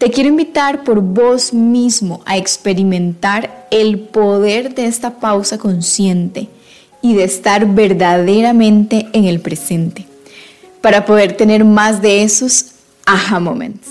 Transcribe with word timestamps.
Te 0.00 0.10
quiero 0.10 0.30
invitar 0.30 0.82
por 0.82 1.02
vos 1.02 1.52
mismo 1.52 2.22
a 2.24 2.38
experimentar 2.38 3.66
el 3.70 4.00
poder 4.00 4.74
de 4.74 4.86
esta 4.86 5.20
pausa 5.20 5.58
consciente 5.58 6.48
y 7.02 7.14
de 7.14 7.24
estar 7.24 7.66
verdaderamente 7.66 9.10
en 9.12 9.26
el 9.26 9.40
presente 9.42 10.06
para 10.80 11.04
poder 11.04 11.36
tener 11.36 11.66
más 11.66 12.00
de 12.00 12.22
esos 12.22 12.76
aha 13.04 13.40
moments. 13.40 13.90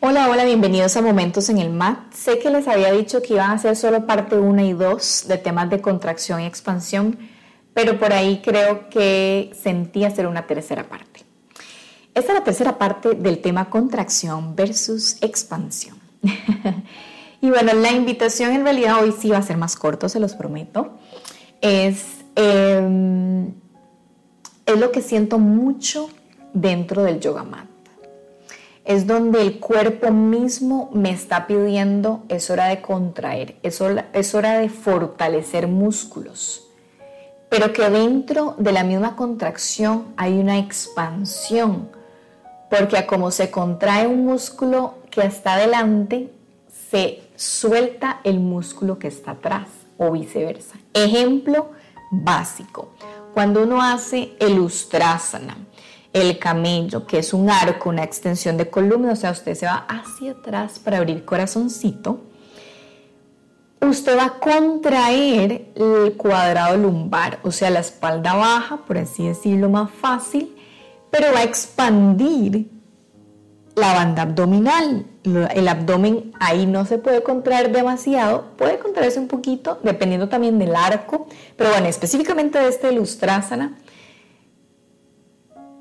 Hola, 0.00 0.28
hola, 0.28 0.44
bienvenidos 0.44 0.98
a 0.98 1.00
Momentos 1.00 1.48
en 1.48 1.56
el 1.56 1.70
MAT. 1.70 2.12
Sé 2.12 2.38
que 2.38 2.50
les 2.50 2.68
había 2.68 2.92
dicho 2.92 3.22
que 3.22 3.32
iban 3.32 3.50
a 3.50 3.58
ser 3.58 3.76
solo 3.76 4.04
parte 4.04 4.36
1 4.36 4.62
y 4.62 4.74
2 4.74 5.24
de 5.26 5.38
temas 5.38 5.70
de 5.70 5.80
contracción 5.80 6.42
y 6.42 6.44
expansión, 6.44 7.16
pero 7.72 7.98
por 7.98 8.12
ahí 8.12 8.42
creo 8.44 8.90
que 8.90 9.52
sentí 9.58 10.04
hacer 10.04 10.26
una 10.26 10.46
tercera 10.46 10.86
parte. 10.86 11.13
Esta 12.14 12.32
es 12.32 12.38
la 12.38 12.44
tercera 12.44 12.78
parte 12.78 13.14
del 13.14 13.40
tema 13.40 13.68
contracción 13.68 14.54
versus 14.54 15.16
expansión. 15.20 15.98
y 17.40 17.50
bueno, 17.50 17.72
la 17.74 17.90
invitación 17.90 18.52
en 18.52 18.62
realidad 18.62 19.02
hoy 19.02 19.12
sí 19.12 19.30
va 19.30 19.38
a 19.38 19.42
ser 19.42 19.56
más 19.56 19.74
corto, 19.74 20.08
se 20.08 20.20
los 20.20 20.34
prometo. 20.36 20.92
Es, 21.60 22.24
em, 22.36 23.48
es 24.64 24.78
lo 24.78 24.92
que 24.92 25.02
siento 25.02 25.40
mucho 25.40 26.08
dentro 26.52 27.02
del 27.02 27.18
yoga 27.18 27.42
mat. 27.42 27.66
Es 28.84 29.08
donde 29.08 29.42
el 29.42 29.58
cuerpo 29.58 30.12
mismo 30.12 30.90
me 30.92 31.10
está 31.10 31.48
pidiendo, 31.48 32.22
es 32.28 32.48
hora 32.48 32.68
de 32.68 32.80
contraer, 32.80 33.56
es 33.64 33.80
hora, 33.80 34.08
es 34.12 34.36
hora 34.36 34.58
de 34.58 34.68
fortalecer 34.68 35.66
músculos, 35.66 36.68
pero 37.48 37.72
que 37.72 37.88
dentro 37.88 38.54
de 38.58 38.72
la 38.72 38.84
misma 38.84 39.16
contracción 39.16 40.12
hay 40.16 40.38
una 40.38 40.58
expansión 40.58 41.88
porque 42.76 42.96
a 42.96 43.06
como 43.06 43.30
se 43.30 43.50
contrae 43.50 44.06
un 44.06 44.24
músculo 44.24 44.94
que 45.10 45.22
está 45.22 45.54
adelante, 45.54 46.32
se 46.90 47.22
suelta 47.36 48.20
el 48.24 48.40
músculo 48.40 48.98
que 48.98 49.08
está 49.08 49.32
atrás 49.32 49.68
o 49.96 50.10
viceversa. 50.10 50.76
Ejemplo 50.92 51.70
básico, 52.10 52.94
cuando 53.32 53.62
uno 53.62 53.80
hace 53.80 54.32
el 54.40 54.58
ustrasana, 54.58 55.56
el 56.12 56.38
camello, 56.38 57.06
que 57.06 57.18
es 57.18 57.32
un 57.32 57.48
arco, 57.48 57.90
una 57.90 58.02
extensión 58.02 58.56
de 58.56 58.68
columna, 58.68 59.12
o 59.12 59.16
sea, 59.16 59.30
usted 59.30 59.54
se 59.54 59.66
va 59.66 59.86
hacia 59.88 60.32
atrás 60.32 60.80
para 60.80 60.98
abrir 60.98 61.24
corazoncito, 61.24 62.22
usted 63.80 64.16
va 64.16 64.24
a 64.24 64.38
contraer 64.40 65.72
el 65.76 66.14
cuadrado 66.16 66.76
lumbar, 66.76 67.38
o 67.44 67.52
sea, 67.52 67.70
la 67.70 67.80
espalda 67.80 68.34
baja, 68.34 68.78
por 68.78 68.98
así 68.98 69.26
decirlo 69.26 69.68
más 69.68 69.90
fácil, 69.90 70.54
pero 71.16 71.32
va 71.32 71.40
a 71.40 71.42
expandir 71.44 72.68
la 73.76 73.94
banda 73.94 74.22
abdominal. 74.22 75.06
El 75.22 75.68
abdomen 75.68 76.32
ahí 76.40 76.66
no 76.66 76.84
se 76.86 76.98
puede 76.98 77.22
contraer 77.22 77.70
demasiado, 77.70 78.50
puede 78.56 78.80
contraerse 78.80 79.20
un 79.20 79.28
poquito, 79.28 79.78
dependiendo 79.84 80.28
también 80.28 80.58
del 80.58 80.74
arco, 80.74 81.28
pero 81.56 81.70
bueno, 81.70 81.86
específicamente 81.86 82.58
de 82.58 82.68
este 82.68 82.90
lustrasana, 82.90 83.78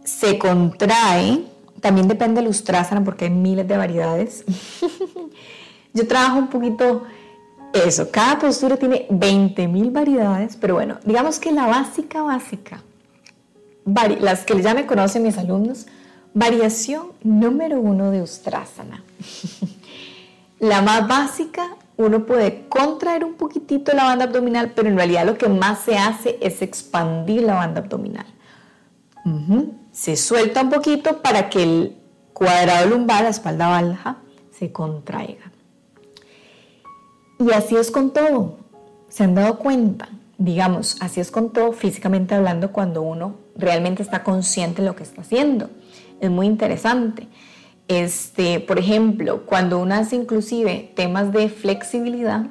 se 0.04 0.38
contrae, 0.38 1.46
también 1.82 2.08
depende 2.08 2.36
del 2.36 2.46
lustrasana 2.46 3.04
porque 3.04 3.26
hay 3.26 3.32
miles 3.32 3.68
de 3.68 3.76
variedades. 3.76 4.46
Yo 5.96 6.08
trabajo 6.08 6.38
un 6.38 6.50
poquito 6.50 7.06
eso, 7.74 8.12
cada 8.12 8.38
postura 8.38 8.78
tiene 8.78 9.08
20.000 9.10 9.92
variedades, 9.92 10.58
pero 10.58 10.76
bueno, 10.76 11.00
digamos 11.04 11.40
que 11.40 11.52
la 11.52 11.66
básica, 11.66 12.22
básica, 12.22 12.84
las 13.86 14.46
que 14.46 14.62
ya 14.62 14.74
me 14.74 14.86
conocen 14.86 15.24
mis 15.24 15.38
alumnos, 15.38 15.88
variación 16.34 17.12
número 17.24 17.80
uno 17.80 18.12
de 18.12 18.22
Ustrasana. 18.22 19.04
la 20.60 20.82
más 20.82 21.08
básica, 21.08 21.76
uno 21.98 22.26
puede 22.26 22.68
contraer 22.68 23.24
un 23.24 23.36
poquitito 23.36 23.94
la 23.94 24.06
banda 24.06 24.26
abdominal, 24.26 24.72
pero 24.76 24.90
en 24.90 24.98
realidad 24.98 25.26
lo 25.26 25.38
que 25.38 25.48
más 25.48 25.80
se 25.80 25.98
hace 25.98 26.38
es 26.42 26.62
expandir 26.62 27.44
la 27.44 27.56
banda 27.56 27.82
abdominal. 27.82 28.26
Se 29.92 30.18
suelta 30.18 30.62
un 30.62 30.70
poquito 30.70 31.22
para 31.22 31.50
que 31.50 31.64
el 31.64 31.98
cuadrado 32.34 32.90
lumbar, 32.90 33.24
la 33.24 33.30
espalda 33.30 33.68
baja, 33.68 34.18
se 34.52 34.72
contraiga. 34.72 35.52
Y 37.40 37.52
así 37.52 37.76
es 37.76 37.92
con 37.92 38.12
todo. 38.12 38.58
¿Se 39.08 39.24
han 39.24 39.36
dado 39.36 39.60
cuenta? 39.60 40.10
Digamos, 40.38 40.98
así 41.00 41.20
es 41.20 41.32
con 41.32 41.54
todo 41.54 41.72
físicamente 41.74 42.36
hablando 42.36 42.72
cuando 42.72 43.02
uno 43.02 43.36
realmente 43.56 44.02
está 44.02 44.24
consciente 44.24 44.82
de 44.82 44.88
lo 44.88 44.96
que 44.96 45.04
está 45.04 45.22
haciendo. 45.22 45.70
Es 46.20 46.30
muy 46.30 46.48
interesante. 46.48 47.28
Este, 47.88 48.60
por 48.60 48.80
ejemplo, 48.80 49.46
cuando 49.46 49.80
uno 49.80 49.96
hace 49.96 50.16
inclusive 50.16 50.92
temas 50.96 51.32
de 51.34 51.50
flexibilidad, 51.50 52.48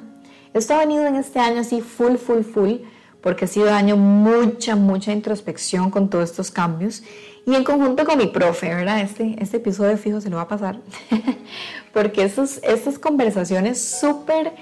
esto 0.53 0.75
ha 0.75 0.79
venido 0.79 1.05
en 1.05 1.15
este 1.15 1.39
año 1.39 1.61
así 1.61 1.81
full, 1.81 2.15
full, 2.15 2.43
full, 2.43 2.73
porque 3.21 3.45
ha 3.45 3.47
sido 3.47 3.73
año 3.73 3.97
mucha, 3.97 4.75
mucha 4.75 5.11
introspección 5.11 5.89
con 5.89 6.09
todos 6.09 6.29
estos 6.29 6.51
cambios. 6.51 7.03
Y 7.45 7.55
en 7.55 7.63
conjunto 7.63 8.05
con 8.05 8.17
mi 8.17 8.27
profe, 8.27 8.69
¿verdad? 8.69 9.01
Este, 9.01 9.35
este 9.39 9.57
episodio 9.57 9.97
fijo 9.97 10.21
se 10.21 10.29
lo 10.29 10.37
va 10.37 10.43
a 10.43 10.47
pasar, 10.47 10.79
porque 11.93 12.23
esos, 12.23 12.59
estas 12.63 12.99
conversaciones 12.99 13.83
súper 13.83 14.53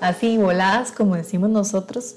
así 0.00 0.38
voladas, 0.38 0.92
como 0.92 1.16
decimos 1.16 1.50
nosotros, 1.50 2.16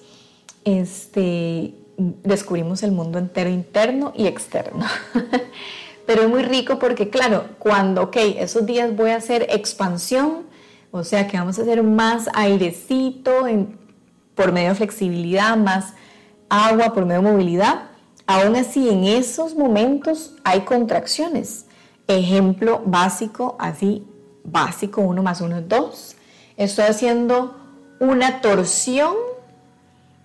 este, 0.63 1.73
descubrimos 1.97 2.83
el 2.83 2.91
mundo 2.91 3.19
entero 3.19 3.49
interno 3.49 4.13
y 4.15 4.27
externo. 4.27 4.85
Pero 6.05 6.23
es 6.23 6.29
muy 6.29 6.43
rico 6.43 6.79
porque, 6.79 7.09
claro, 7.09 7.45
cuando, 7.59 8.03
ok, 8.03 8.17
esos 8.37 8.65
días 8.65 8.95
voy 8.95 9.11
a 9.11 9.17
hacer 9.17 9.47
expansión, 9.49 10.43
o 10.91 11.03
sea 11.03 11.27
que 11.27 11.37
vamos 11.37 11.57
a 11.59 11.61
hacer 11.61 11.81
más 11.81 12.29
airecito 12.33 13.45
por 14.35 14.51
medio 14.51 14.69
de 14.69 14.75
flexibilidad, 14.75 15.55
más 15.55 15.93
agua 16.49 16.93
por 16.93 17.05
medio 17.05 17.21
de 17.21 17.31
movilidad, 17.31 17.89
aún 18.27 18.55
así 18.55 18.89
en 18.89 19.05
esos 19.05 19.55
momentos 19.55 20.35
hay 20.43 20.61
contracciones. 20.61 21.65
Ejemplo 22.07 22.81
básico, 22.85 23.55
así, 23.59 24.05
básico, 24.43 25.01
uno 25.01 25.23
más 25.23 25.41
uno 25.41 25.57
es 25.57 25.69
dos. 25.69 26.15
Estoy 26.57 26.85
haciendo 26.85 27.55
una 27.99 28.41
torsión, 28.41 29.15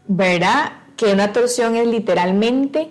¿verdad? 0.08 0.72
que 0.98 1.12
una 1.12 1.32
torsión 1.32 1.76
es 1.76 1.86
literalmente 1.86 2.90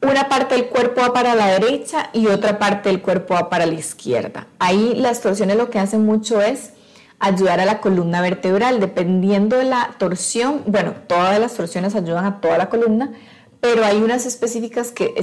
una 0.00 0.28
parte 0.28 0.54
del 0.54 0.68
cuerpo 0.68 1.00
va 1.02 1.12
para 1.12 1.34
la 1.34 1.48
derecha 1.48 2.08
y 2.12 2.28
otra 2.28 2.58
parte 2.58 2.88
del 2.88 3.02
cuerpo 3.02 3.34
va 3.34 3.50
para 3.50 3.66
la 3.66 3.74
izquierda. 3.74 4.46
Ahí 4.58 4.94
las 4.96 5.20
torsiones 5.20 5.56
lo 5.56 5.68
que 5.68 5.78
hacen 5.78 6.04
mucho 6.06 6.40
es 6.40 6.72
ayudar 7.18 7.60
a 7.60 7.64
la 7.64 7.80
columna 7.80 8.20
vertebral, 8.20 8.80
dependiendo 8.80 9.58
de 9.58 9.64
la 9.64 9.94
torsión, 9.98 10.62
bueno, 10.66 10.94
todas 11.06 11.38
las 11.38 11.54
torsiones 11.54 11.94
ayudan 11.94 12.24
a 12.24 12.40
toda 12.40 12.58
la 12.58 12.68
columna, 12.68 13.12
pero 13.60 13.84
hay 13.84 13.98
unas 13.98 14.26
específicas 14.26 14.90
que 14.90 15.14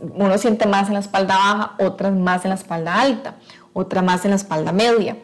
uno 0.00 0.38
siente 0.38 0.66
más 0.66 0.88
en 0.88 0.94
la 0.94 1.00
espalda 1.00 1.36
baja, 1.36 1.74
otras 1.78 2.12
más 2.12 2.44
en 2.44 2.50
la 2.50 2.56
espalda 2.56 3.00
alta, 3.00 3.36
otra 3.74 4.00
más 4.00 4.24
en 4.24 4.30
la 4.30 4.36
espalda 4.36 4.72
media. 4.72 5.18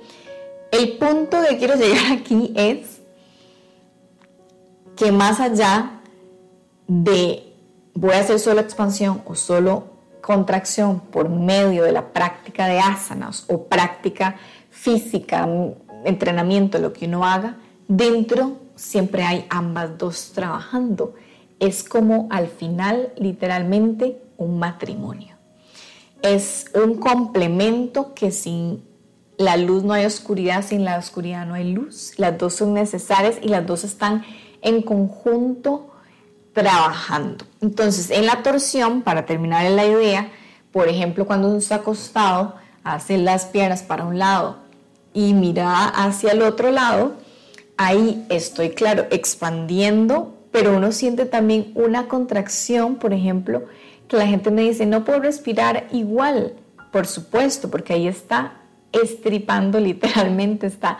El 0.70 0.98
punto 0.98 1.38
que 1.48 1.56
quiero 1.56 1.76
llegar 1.76 2.12
aquí 2.12 2.52
es 2.54 2.99
que 5.00 5.12
más 5.12 5.40
allá 5.40 5.92
de 6.86 7.54
voy 7.94 8.12
a 8.12 8.18
hacer 8.18 8.38
solo 8.38 8.60
expansión 8.60 9.22
o 9.24 9.34
solo 9.34 9.84
contracción 10.20 11.00
por 11.00 11.30
medio 11.30 11.84
de 11.84 11.92
la 11.92 12.12
práctica 12.12 12.66
de 12.66 12.80
asanas 12.80 13.46
o 13.48 13.64
práctica 13.64 14.36
física, 14.68 15.48
entrenamiento, 16.04 16.78
lo 16.78 16.92
que 16.92 17.06
uno 17.06 17.24
haga, 17.24 17.56
dentro 17.88 18.58
siempre 18.74 19.22
hay 19.22 19.46
ambas 19.48 19.96
dos 19.96 20.32
trabajando. 20.34 21.14
Es 21.60 21.82
como 21.82 22.28
al 22.30 22.48
final 22.48 23.14
literalmente 23.16 24.20
un 24.36 24.58
matrimonio. 24.58 25.34
Es 26.20 26.66
un 26.74 26.96
complemento 26.96 28.12
que 28.12 28.30
sin 28.30 28.84
la 29.38 29.56
luz 29.56 29.82
no 29.82 29.94
hay 29.94 30.04
oscuridad, 30.04 30.62
sin 30.62 30.84
la 30.84 30.98
oscuridad 30.98 31.46
no 31.46 31.54
hay 31.54 31.72
luz. 31.72 32.12
Las 32.18 32.36
dos 32.36 32.52
son 32.52 32.74
necesarias 32.74 33.38
y 33.40 33.48
las 33.48 33.66
dos 33.66 33.84
están 33.84 34.24
en 34.62 34.82
conjunto 34.82 35.90
trabajando. 36.52 37.44
Entonces, 37.60 38.10
en 38.10 38.26
la 38.26 38.42
torsión, 38.42 39.02
para 39.02 39.26
terminar 39.26 39.66
en 39.66 39.76
la 39.76 39.86
idea, 39.86 40.30
por 40.72 40.88
ejemplo, 40.88 41.26
cuando 41.26 41.48
uno 41.48 41.58
está 41.58 41.76
acostado, 41.76 42.54
hace 42.84 43.18
las 43.18 43.46
piernas 43.46 43.82
para 43.82 44.04
un 44.04 44.18
lado 44.18 44.58
y 45.12 45.34
mira 45.34 45.84
hacia 45.86 46.32
el 46.32 46.42
otro 46.42 46.70
lado, 46.70 47.14
ahí 47.76 48.24
estoy, 48.28 48.70
claro, 48.70 49.06
expandiendo, 49.10 50.36
pero 50.52 50.76
uno 50.76 50.92
siente 50.92 51.26
también 51.26 51.72
una 51.74 52.08
contracción, 52.08 52.96
por 52.96 53.12
ejemplo, 53.12 53.64
que 54.08 54.16
la 54.16 54.26
gente 54.26 54.50
me 54.50 54.62
dice, 54.62 54.86
no 54.86 55.04
puedo 55.04 55.20
respirar 55.20 55.86
igual, 55.92 56.54
por 56.92 57.06
supuesto, 57.06 57.70
porque 57.70 57.92
ahí 57.92 58.08
está 58.08 58.54
estripando 58.92 59.78
literalmente, 59.80 60.66
está 60.66 60.98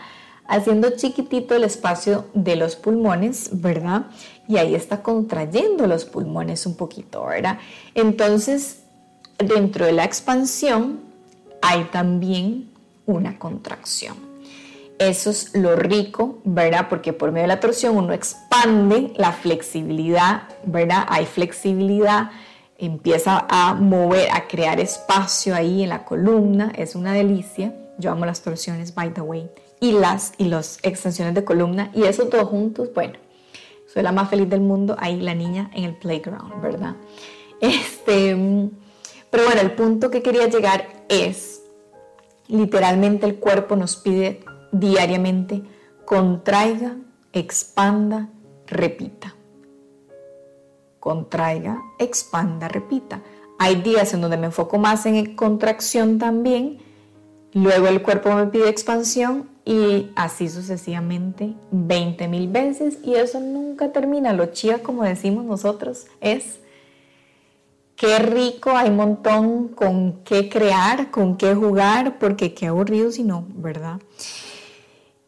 haciendo 0.51 0.89
chiquitito 0.91 1.55
el 1.55 1.63
espacio 1.63 2.25
de 2.33 2.57
los 2.57 2.75
pulmones, 2.75 3.49
¿verdad? 3.53 4.07
Y 4.49 4.57
ahí 4.57 4.75
está 4.75 5.01
contrayendo 5.01 5.87
los 5.87 6.03
pulmones 6.03 6.65
un 6.65 6.75
poquito, 6.75 7.25
¿verdad? 7.25 7.57
Entonces, 7.95 8.83
dentro 9.37 9.85
de 9.85 9.93
la 9.93 10.03
expansión 10.03 10.99
hay 11.61 11.85
también 11.85 12.69
una 13.05 13.39
contracción. 13.39 14.17
Eso 14.99 15.29
es 15.29 15.55
lo 15.55 15.77
rico, 15.77 16.39
¿verdad? 16.43 16.87
Porque 16.89 17.13
por 17.13 17.31
medio 17.31 17.43
de 17.43 17.47
la 17.47 17.59
torsión 17.61 17.95
uno 17.95 18.11
expande 18.11 19.13
la 19.15 19.31
flexibilidad, 19.31 20.43
¿verdad? 20.65 21.05
Hay 21.07 21.25
flexibilidad, 21.25 22.29
empieza 22.77 23.45
a 23.49 23.73
mover, 23.73 24.29
a 24.31 24.47
crear 24.49 24.81
espacio 24.81 25.55
ahí 25.55 25.83
en 25.83 25.89
la 25.89 26.03
columna, 26.03 26.73
es 26.75 26.95
una 26.95 27.13
delicia. 27.13 27.73
Yo 28.01 28.11
amo 28.11 28.25
las 28.25 28.41
torsiones, 28.41 28.93
by 28.93 29.13
the 29.13 29.21
way, 29.21 29.49
y 29.79 29.93
las 29.93 30.33
y 30.37 30.45
las 30.45 30.79
extensiones 30.83 31.33
de 31.35 31.45
columna, 31.45 31.91
y 31.93 32.03
eso 32.03 32.27
todo 32.27 32.45
juntos, 32.45 32.89
bueno, 32.93 33.13
soy 33.93 34.03
la 34.03 34.11
más 34.11 34.29
feliz 34.29 34.49
del 34.49 34.61
mundo, 34.61 34.95
ahí 34.99 35.19
la 35.21 35.35
niña 35.35 35.69
en 35.73 35.83
el 35.83 35.95
playground, 35.95 36.61
¿verdad? 36.61 36.95
Este, 37.61 38.35
pero 39.29 39.45
bueno, 39.45 39.61
el 39.61 39.71
punto 39.71 40.09
que 40.09 40.21
quería 40.21 40.47
llegar 40.47 41.05
es, 41.07 41.61
literalmente 42.47 43.25
el 43.25 43.35
cuerpo 43.35 43.75
nos 43.75 43.95
pide 43.95 44.43
diariamente, 44.71 45.63
contraiga, 46.05 46.97
expanda, 47.33 48.29
repita. 48.67 49.35
Contraiga, 50.99 51.81
expanda, 51.99 52.67
repita. 52.67 53.21
Hay 53.59 53.81
días 53.81 54.13
en 54.13 54.21
donde 54.21 54.37
me 54.37 54.47
enfoco 54.47 54.77
más 54.77 55.05
en 55.05 55.35
contracción 55.35 56.17
también, 56.17 56.79
luego 57.53 57.87
el 57.87 58.01
cuerpo 58.01 58.33
me 58.33 58.47
pide 58.47 58.69
expansión 58.69 59.49
y 59.65 60.09
así 60.15 60.49
sucesivamente 60.49 61.53
20 61.71 62.27
mil 62.27 62.47
veces 62.47 62.97
y 63.03 63.15
eso 63.15 63.39
nunca 63.39 63.91
termina. 63.91 64.33
Lo 64.33 64.47
chía, 64.47 64.81
como 64.81 65.03
decimos 65.03 65.45
nosotros, 65.45 66.07
es 66.19 66.59
qué 67.95 68.17
rico, 68.19 68.71
hay 68.71 68.89
un 68.89 68.95
montón 68.95 69.67
con 69.67 70.23
qué 70.23 70.49
crear, 70.49 71.11
con 71.11 71.37
qué 71.37 71.53
jugar, 71.53 72.17
porque 72.19 72.53
qué 72.53 72.67
aburrido 72.67 73.11
si 73.11 73.23
no, 73.23 73.45
¿verdad? 73.49 73.99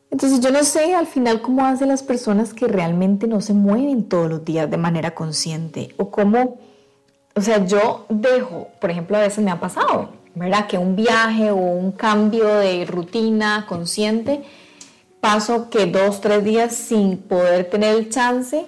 Entonces 0.10 0.40
yo 0.40 0.52
no 0.52 0.64
sé 0.64 0.94
al 0.96 1.08
final 1.08 1.42
cómo 1.42 1.66
hacen 1.66 1.90
las 1.90 2.04
personas 2.04 2.54
que 2.54 2.68
realmente 2.68 3.28
no 3.28 3.42
se 3.42 3.54
mueven 3.54 4.10
todos 4.10 4.30
los 4.30 4.46
días 4.46 4.70
de 4.70 4.78
manera 4.78 5.16
consciente 5.16 5.94
o 5.98 6.12
cómo, 6.12 6.60
o 7.36 7.42
sea, 7.42 7.66
yo 7.66 8.06
dejo, 8.10 8.70
por 8.80 8.92
ejemplo, 8.92 9.18
a 9.18 9.22
veces 9.22 9.44
me 9.44 9.52
ha 9.52 9.60
pasado, 9.60 10.10
¿verdad? 10.36 10.68
Que 10.68 10.78
un 10.78 10.96
viaje 10.96 11.52
o 11.52 11.56
un 11.56 11.92
cambio 11.92 12.48
de 12.56 12.86
rutina 12.86 13.66
consciente, 13.68 14.44
paso 15.22 15.70
que 15.70 15.86
dos, 15.86 16.22
tres 16.22 16.44
días 16.44 16.76
sin 16.76 17.18
poder 17.18 17.70
tener 17.70 17.96
el 17.96 18.10
chance, 18.10 18.66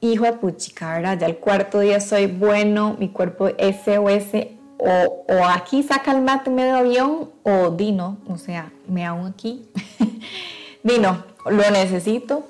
hijo 0.00 0.24
de 0.24 0.32
puchica, 0.34 0.94
¿verdad? 0.94 1.18
Ya 1.18 1.26
el 1.26 1.38
cuarto 1.38 1.80
día 1.80 2.00
soy 2.00 2.26
bueno, 2.26 2.96
mi 2.98 3.08
cuerpo 3.08 3.48
SOS, 3.48 4.46
o, 4.78 5.24
o 5.28 5.44
aquí 5.44 5.82
saca 5.82 6.12
el 6.12 6.22
mate 6.22 6.50
medio 6.50 6.76
avión, 6.76 7.30
o 7.42 7.70
Dino, 7.70 8.18
o 8.28 8.36
sea, 8.36 8.72
me 8.86 9.04
hago 9.04 9.26
aquí. 9.26 9.68
Dino, 10.82 11.24
lo 11.46 11.70
necesito 11.70 12.46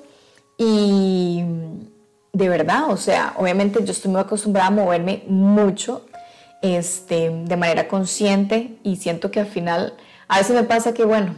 y 0.57 1.43
de 2.33 2.49
verdad, 2.49 2.89
o 2.89 2.97
sea, 2.97 3.33
obviamente 3.37 3.83
yo 3.83 3.91
estoy 3.91 4.11
muy 4.11 4.21
acostumbrada 4.21 4.67
a 4.67 4.71
moverme 4.71 5.23
mucho 5.27 6.05
este, 6.61 7.29
de 7.29 7.57
manera 7.57 7.87
consciente 7.87 8.77
y 8.83 8.97
siento 8.97 9.31
que 9.31 9.39
al 9.39 9.47
final, 9.47 9.93
a 10.27 10.37
veces 10.39 10.55
me 10.55 10.63
pasa 10.63 10.93
que, 10.93 11.05
bueno, 11.05 11.35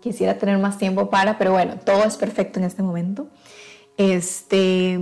quisiera 0.00 0.38
tener 0.38 0.58
más 0.58 0.78
tiempo 0.78 1.10
para, 1.10 1.38
pero 1.38 1.52
bueno, 1.52 1.76
todo 1.84 2.04
es 2.04 2.16
perfecto 2.16 2.58
en 2.58 2.64
este 2.64 2.82
momento. 2.82 3.28
Este, 3.96 4.98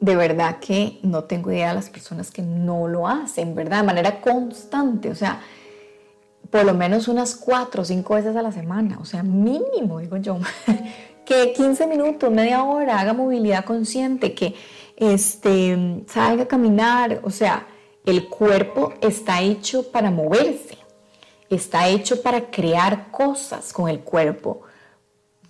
de 0.00 0.16
verdad 0.16 0.58
que 0.58 0.98
no 1.02 1.24
tengo 1.24 1.50
idea 1.50 1.68
de 1.68 1.74
las 1.74 1.90
personas 1.90 2.30
que 2.30 2.42
no 2.42 2.88
lo 2.88 3.08
hacen, 3.08 3.54
¿verdad? 3.54 3.78
De 3.78 3.86
manera 3.86 4.20
constante, 4.20 5.10
o 5.10 5.14
sea, 5.14 5.40
por 6.50 6.64
lo 6.64 6.74
menos 6.74 7.08
unas 7.08 7.34
cuatro 7.34 7.82
o 7.82 7.84
cinco 7.84 8.14
veces 8.14 8.34
a 8.36 8.42
la 8.42 8.52
semana, 8.52 8.98
o 9.00 9.04
sea, 9.04 9.22
mínimo, 9.22 9.98
digo 9.98 10.16
yo, 10.16 10.38
que 11.26 11.52
15 11.52 11.86
minutos, 11.86 12.30
media 12.30 12.64
hora, 12.64 13.00
haga 13.00 13.12
movilidad 13.12 13.64
consciente, 13.64 14.34
que 14.34 14.54
este, 14.96 16.04
salga 16.06 16.44
a 16.44 16.48
caminar, 16.48 17.20
o 17.22 17.30
sea, 17.30 17.66
el 18.08 18.28
cuerpo 18.28 18.94
está 19.02 19.42
hecho 19.42 19.82
para 19.92 20.10
moverse, 20.10 20.78
está 21.50 21.88
hecho 21.88 22.22
para 22.22 22.50
crear 22.50 23.10
cosas 23.10 23.70
con 23.70 23.90
el 23.90 24.00
cuerpo, 24.00 24.62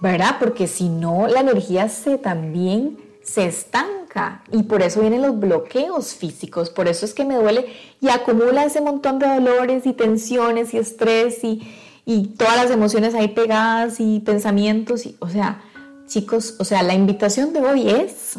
¿verdad? 0.00 0.38
Porque 0.40 0.66
si 0.66 0.88
no, 0.88 1.28
la 1.28 1.38
energía 1.40 1.88
se 1.88 2.18
también 2.18 2.98
se 3.22 3.46
estanca 3.46 4.42
y 4.50 4.64
por 4.64 4.82
eso 4.82 5.02
vienen 5.02 5.22
los 5.22 5.38
bloqueos 5.38 6.14
físicos, 6.14 6.68
por 6.68 6.88
eso 6.88 7.04
es 7.04 7.14
que 7.14 7.24
me 7.24 7.36
duele 7.36 7.66
y 8.00 8.08
acumula 8.08 8.64
ese 8.64 8.80
montón 8.80 9.20
de 9.20 9.28
dolores 9.28 9.86
y 9.86 9.92
tensiones 9.92 10.74
y 10.74 10.78
estrés 10.78 11.44
y, 11.44 11.62
y 12.04 12.28
todas 12.38 12.56
las 12.56 12.72
emociones 12.72 13.14
ahí 13.14 13.28
pegadas 13.28 14.00
y 14.00 14.18
pensamientos, 14.18 15.06
y, 15.06 15.16
o 15.20 15.28
sea, 15.28 15.62
chicos, 16.06 16.56
o 16.58 16.64
sea, 16.64 16.82
la 16.82 16.94
invitación 16.94 17.52
de 17.52 17.60
hoy 17.60 17.88
es, 17.88 18.34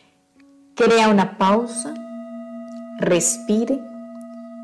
crea 0.74 1.10
una 1.10 1.36
pausa 1.36 1.92
respire 3.02 3.78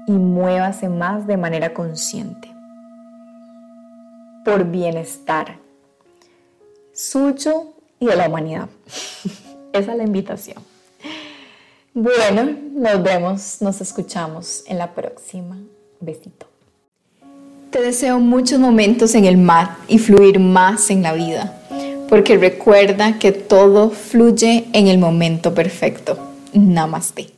y 0.07 0.13
muévase 0.13 0.89
más 0.89 1.27
de 1.27 1.37
manera 1.37 1.75
consciente. 1.75 2.51
Por 4.45 4.65
bienestar 4.65 5.59
suyo 6.99 7.75
y 8.01 8.07
de 8.07 8.17
la 8.17 8.29
humanidad. 8.29 8.69
Esa 9.73 9.93
es 9.93 9.99
la 9.99 10.05
invitación. 10.05 10.57
Bueno, 11.95 12.57
nos 12.73 13.03
vemos, 13.03 13.59
nos 13.61 13.81
escuchamos 13.81 14.65
en 14.67 14.79
la 14.79 14.95
próxima. 14.95 15.59
Besito. 16.01 16.47
Te 17.71 17.83
deseo 17.83 18.19
muchos 18.19 18.59
momentos 18.59 19.15
en 19.15 19.25
el 19.25 19.37
mar 19.37 19.77
y 19.89 19.99
fluir 19.99 20.39
más 20.39 20.91
en 20.91 21.03
la 21.03 21.13
vida, 21.13 21.61
porque 22.09 22.39
recuerda 22.39 23.19
que 23.19 23.33
todo 23.33 23.91
fluye 23.91 24.69
en 24.73 24.87
el 24.87 24.99
momento 24.99 25.55
perfecto. 25.55 26.19
Namaste. 26.55 27.38